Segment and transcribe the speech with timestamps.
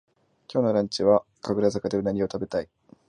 [0.51, 2.67] 今日のランチは神楽坂でうなぎをたべたい